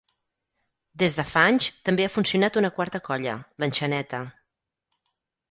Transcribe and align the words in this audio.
Des 1.01 1.15
de 1.19 1.25
fa 1.31 1.43
anys 1.49 1.67
també 1.89 2.07
ha 2.07 2.13
funcionat 2.15 2.57
una 2.63 2.73
quarta 2.79 3.03
colla, 3.09 3.37
l'Enxaneta. 3.65 4.25